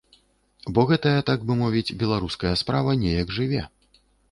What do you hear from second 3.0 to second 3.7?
неяк жыве.